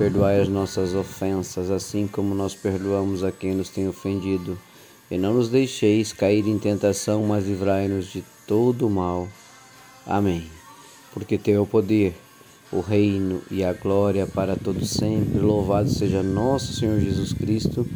[0.00, 4.58] Perdoai as nossas ofensas, assim como nós perdoamos a quem nos tem ofendido.
[5.10, 9.28] E não nos deixeis cair em tentação, mas livrai-nos de todo o mal.
[10.06, 10.50] Amém.
[11.12, 12.16] Porque teu é o poder,
[12.72, 15.38] o reino e a glória para todos sempre.
[15.38, 17.86] Louvado seja nosso Senhor Jesus Cristo,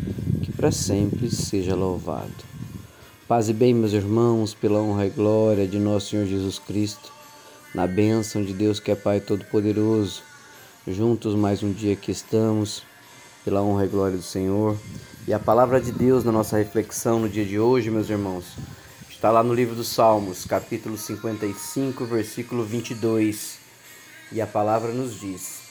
[0.42, 2.34] que para sempre seja louvado.
[3.26, 7.10] Paz e bem, meus irmãos, pela honra e glória de nosso Senhor Jesus Cristo,
[7.74, 10.34] na bênção de Deus que é Pai Todo-Poderoso
[10.87, 12.83] juntos mais um dia que estamos,
[13.43, 14.77] pela honra e glória do Senhor.
[15.27, 18.45] E a palavra de Deus na nossa reflexão no dia de hoje, meus irmãos,
[19.09, 23.59] está lá no livro dos Salmos, capítulo 55, versículo 22.
[24.30, 25.63] E a palavra nos diz: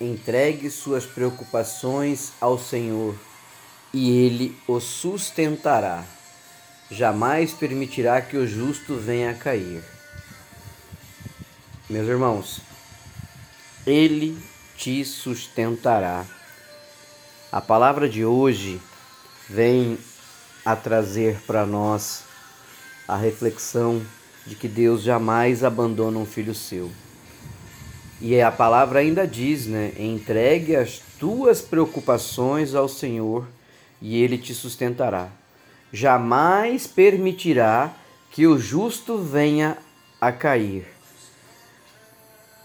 [0.00, 3.14] Entregue suas preocupações ao Senhor,
[3.92, 6.04] e ele o sustentará.
[6.90, 9.82] Jamais permitirá que o justo venha a cair.
[11.88, 12.60] Meus irmãos,
[13.86, 14.36] ele
[14.76, 16.24] te sustentará.
[17.50, 18.80] A palavra de hoje
[19.48, 19.98] vem
[20.64, 22.24] a trazer para nós
[23.08, 24.02] a reflexão
[24.46, 26.90] de que Deus jamais abandona um filho seu.
[28.20, 29.92] E a palavra ainda diz, né?
[29.98, 33.46] Entregue as tuas preocupações ao Senhor
[34.00, 35.28] e ele te sustentará.
[35.92, 37.92] Jamais permitirá
[38.30, 39.78] que o justo venha
[40.20, 40.86] a cair.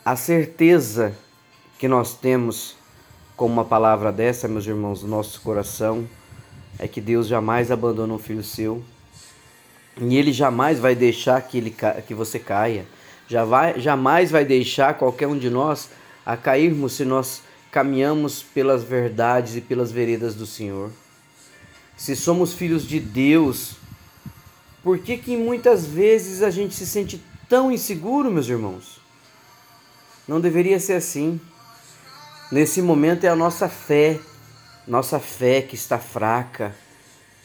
[0.03, 1.15] A certeza
[1.81, 2.75] que nós temos
[3.35, 6.07] com uma palavra dessa, meus irmãos, no nosso coração,
[6.77, 8.83] é que Deus jamais abandona um filho seu.
[9.99, 11.75] E ele jamais vai deixar que, ele,
[12.05, 12.85] que você caia.
[13.27, 15.89] Já vai, jamais vai deixar qualquer um de nós
[16.23, 20.91] a cairmos se nós caminhamos pelas verdades e pelas veredas do Senhor.
[21.97, 23.73] Se somos filhos de Deus,
[24.83, 27.19] por que que muitas vezes a gente se sente
[27.49, 29.01] tão inseguro, meus irmãos?
[30.27, 31.41] Não deveria ser assim.
[32.51, 34.19] Nesse momento é a nossa fé,
[34.85, 36.75] nossa fé que está fraca.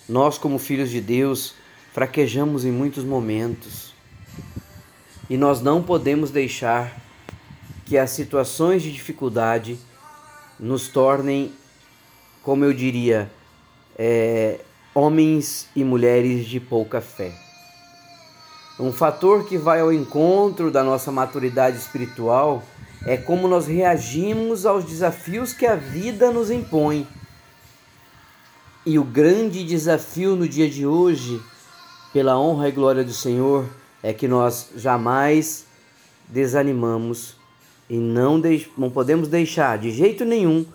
[0.08, 1.54] Nós, como filhos de Deus,
[1.92, 3.94] fraquejamos em muitos momentos.
[5.30, 7.00] E nós não podemos deixar
[7.84, 9.78] que as situações de dificuldade
[10.58, 11.52] nos tornem,
[12.42, 13.30] como eu diria,
[13.96, 14.58] é,
[14.92, 17.32] homens e mulheres de pouca fé.
[18.80, 22.64] Um fator que vai ao encontro da nossa maturidade espiritual
[23.06, 27.06] é como nós reagimos aos desafios que a vida nos impõe.
[28.84, 31.40] E o grande desafio no dia de hoje,
[32.12, 33.64] pela honra e glória do Senhor,
[34.02, 35.66] é que nós jamais
[36.28, 37.36] desanimamos
[37.88, 38.42] e não,
[38.76, 40.66] não podemos deixar de jeito nenhum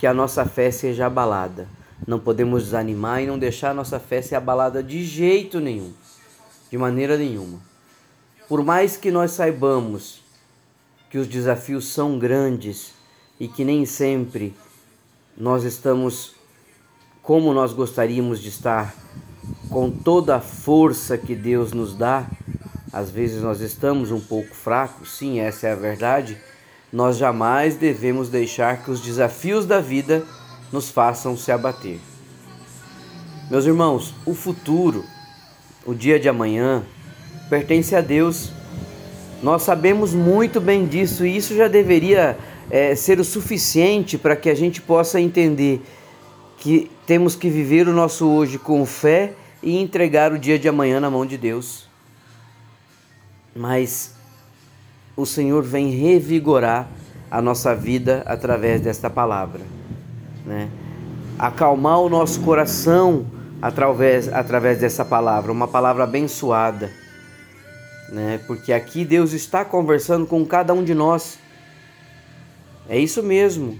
[0.00, 1.68] que a nossa fé seja abalada.
[2.04, 5.92] Não podemos desanimar e não deixar a nossa fé ser abalada de jeito nenhum,
[6.68, 7.60] de maneira nenhuma.
[8.48, 10.21] Por mais que nós saibamos
[11.12, 12.94] que os desafios são grandes
[13.38, 14.54] e que nem sempre
[15.36, 16.34] nós estamos
[17.22, 18.94] como nós gostaríamos de estar,
[19.68, 22.26] com toda a força que Deus nos dá.
[22.90, 26.38] Às vezes nós estamos um pouco fracos, sim, essa é a verdade.
[26.90, 30.24] Nós jamais devemos deixar que os desafios da vida
[30.72, 32.00] nos façam se abater.
[33.50, 35.04] Meus irmãos, o futuro,
[35.84, 36.82] o dia de amanhã,
[37.50, 38.50] pertence a Deus
[39.42, 42.38] nós sabemos muito bem disso e isso já deveria
[42.70, 45.82] é, ser o suficiente para que a gente possa entender
[46.58, 51.00] que temos que viver o nosso hoje com fé e entregar o dia de amanhã
[51.00, 51.88] na mão de Deus.
[53.54, 54.14] Mas
[55.16, 56.88] o Senhor vem revigorar
[57.28, 59.62] a nossa vida através desta palavra,
[60.46, 60.68] né?
[61.36, 63.26] Acalmar o nosso coração
[63.60, 67.01] através, através dessa palavra, uma palavra abençoada
[68.12, 68.38] né?
[68.46, 71.38] Porque aqui Deus está conversando com cada um de nós.
[72.86, 73.78] É isso mesmo.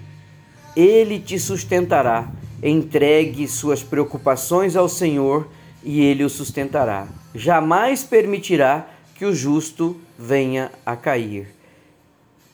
[0.75, 2.33] Ele te sustentará.
[2.63, 5.47] Entregue suas preocupações ao Senhor
[5.85, 7.09] e ele o sustentará.
[7.35, 11.55] Jamais permitirá que o justo venha a cair.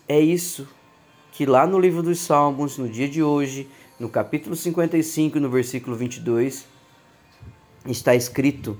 [0.08, 0.66] É isso
[1.30, 3.68] que lá no livro dos Salmos, no dia de hoje,
[4.00, 6.66] no capítulo 55, no versículo 22,
[7.86, 8.76] está escrito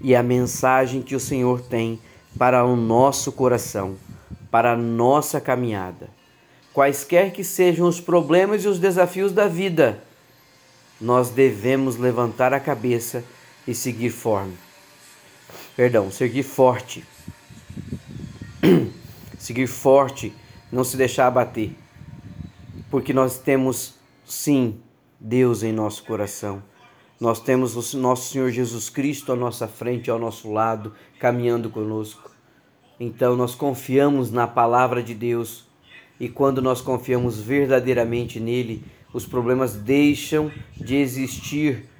[0.00, 2.00] e a mensagem que o Senhor tem
[2.38, 3.96] para o nosso coração,
[4.50, 6.08] para a nossa caminhada.
[6.72, 10.02] quaisquer que sejam os problemas e os desafios da vida,
[11.00, 13.24] nós devemos levantar a cabeça
[13.66, 14.52] e seguir forte.
[15.74, 17.04] Perdão, seguir forte.
[19.38, 20.32] seguir forte,
[20.70, 21.72] não se deixar abater.
[22.90, 23.94] Porque nós temos
[24.26, 24.80] sim
[25.18, 26.62] Deus em nosso coração.
[27.20, 32.30] Nós temos o nosso Senhor Jesus Cristo à nossa frente, ao nosso lado, caminhando conosco.
[32.98, 35.66] Então nós confiamos na palavra de Deus
[36.18, 41.90] e quando nós confiamos verdadeiramente nele, os problemas deixam de existir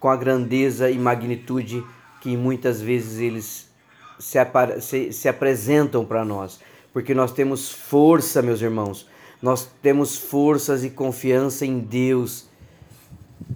[0.00, 1.84] com a grandeza e magnitude
[2.22, 3.70] que muitas vezes eles
[4.18, 4.38] se,
[4.80, 6.60] se, se apresentam para nós.
[6.94, 9.06] Porque nós temos força, meus irmãos,
[9.40, 12.48] nós temos forças e confiança em Deus,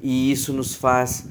[0.03, 1.29] e isso nos faz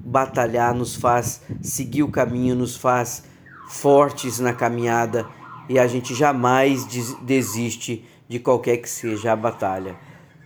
[0.00, 3.24] batalhar, nos faz seguir o caminho, nos faz
[3.68, 5.26] fortes na caminhada
[5.68, 6.86] e a gente jamais
[7.22, 9.96] desiste de qualquer que seja a batalha.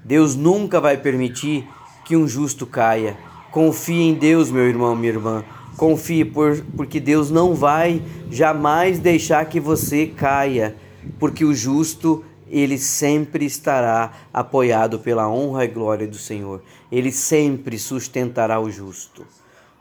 [0.04, 1.68] Deus nunca vai permitir
[2.04, 3.16] que um justo caia.
[3.50, 5.44] Confie em Deus, meu irmão, minha irmã.
[5.76, 10.76] Confie, por, porque Deus não vai jamais deixar que você caia,
[11.18, 16.62] porque o justo ele sempre estará apoiado pela honra e glória do Senhor.
[16.90, 19.24] Ele sempre sustentará o justo.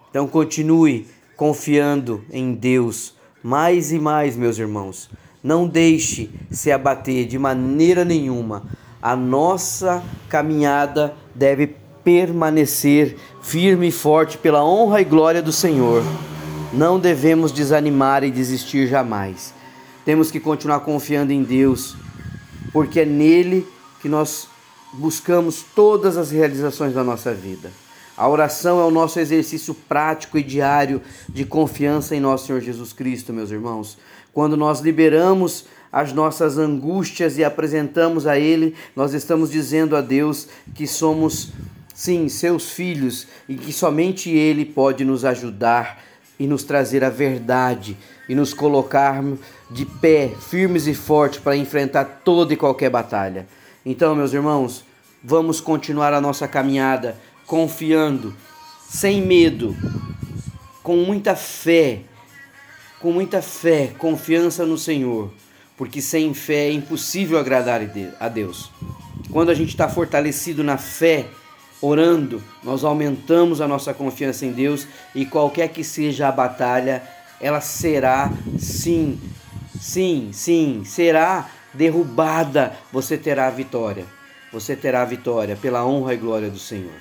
[0.10, 5.10] Então continue confiando em Deus mais e mais, meus irmãos.
[5.42, 8.64] Não deixe se abater de maneira nenhuma
[9.02, 16.04] a nossa caminhada deve permanecer firme e forte pela honra e glória do Senhor.
[16.74, 19.54] Não devemos desanimar e desistir jamais.
[20.04, 21.96] Temos que continuar confiando em Deus,
[22.72, 23.68] porque é nele
[24.02, 24.48] que nós
[24.94, 27.72] buscamos todas as realizações da nossa vida.
[28.18, 32.92] A oração é o nosso exercício prático e diário de confiança em nosso Senhor Jesus
[32.92, 33.98] Cristo, meus irmãos.
[34.34, 40.48] Quando nós liberamos as nossas angústias e apresentamos a Ele, nós estamos dizendo a Deus
[40.76, 41.52] que somos,
[41.94, 46.04] sim, seus filhos e que somente Ele pode nos ajudar
[46.40, 47.98] e nos trazer a verdade
[48.28, 49.22] e nos colocar
[49.70, 53.46] de pé, firmes e fortes para enfrentar toda e qualquer batalha.
[53.86, 54.84] Então, meus irmãos,
[55.24, 58.34] vamos continuar a nossa caminhada confiando,
[58.90, 59.76] sem medo,
[60.82, 62.02] com muita fé,
[63.02, 65.32] com muita fé, confiança no Senhor
[65.80, 67.80] porque sem fé é impossível agradar
[68.20, 68.70] a Deus.
[69.32, 71.28] Quando a gente está fortalecido na fé,
[71.82, 77.04] orando, nós aumentamos a nossa confiança em Deus e qualquer que seja a batalha,
[77.40, 79.20] ela será sim,
[79.80, 82.74] sim, sim, será derrubada.
[82.92, 84.06] Você terá a vitória.
[84.52, 86.92] Você terá a vitória pela honra e glória do Senhor.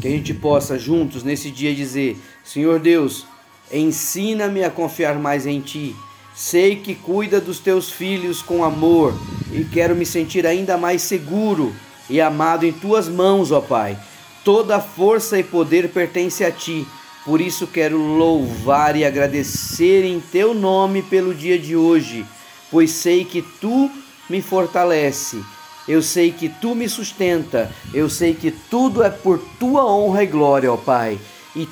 [0.00, 3.26] Que a gente possa juntos nesse dia dizer: Senhor Deus,
[3.72, 5.94] ensina-me a confiar mais em Ti
[6.34, 9.14] Sei que cuida dos teus filhos com amor
[9.52, 11.74] e quero me sentir ainda mais seguro
[12.10, 13.96] e amado em tuas mãos, ó Pai.
[14.44, 16.86] Toda força e poder pertence a ti.
[17.24, 22.26] Por isso quero louvar e agradecer em teu nome pelo dia de hoje,
[22.70, 23.90] pois sei que tu
[24.28, 25.40] me fortalece.
[25.86, 27.70] Eu sei que tu me sustenta.
[27.92, 31.18] Eu sei que tudo é por tua honra e glória, ó Pai.
[31.54, 31.68] E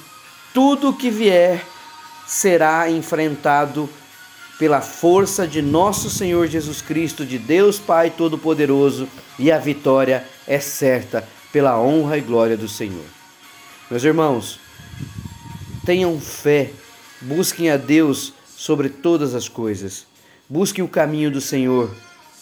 [0.52, 1.64] tudo que vier
[2.26, 3.88] será enfrentado
[4.58, 9.08] pela força de nosso Senhor Jesus Cristo, de Deus Pai Todo-Poderoso,
[9.38, 13.04] e a vitória é certa pela honra e glória do Senhor.
[13.88, 14.58] Meus irmãos,
[15.86, 16.72] tenham fé,
[17.22, 20.06] busquem a Deus sobre todas as coisas,
[20.48, 21.94] busquem o caminho do Senhor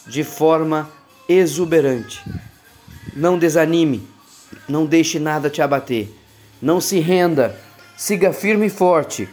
[0.07, 0.91] de forma
[1.29, 2.25] exuberante.
[3.14, 4.09] Não desanime,
[4.67, 6.09] não deixe nada te abater,
[6.62, 7.61] não se renda,
[7.97, 9.29] siga firme e forte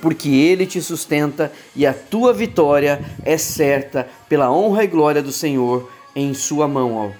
[0.00, 5.32] porque Ele te sustenta e a tua vitória é certa pela honra e glória do
[5.32, 7.14] Senhor em Sua mão.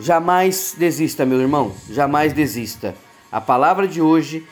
[0.00, 2.94] Jamais desista, meu irmão, jamais desista.
[3.30, 4.46] A palavra de hoje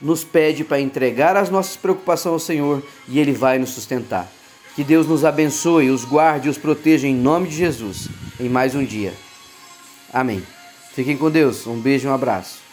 [0.00, 4.30] nos pede para entregar as nossas preocupações ao Senhor e Ele vai nos sustentar.
[4.74, 8.74] Que Deus nos abençoe, os guarde e os proteja em nome de Jesus em mais
[8.74, 9.12] um dia.
[10.12, 10.42] Amém.
[10.94, 11.66] Fiquem com Deus.
[11.66, 12.69] Um beijo e um abraço.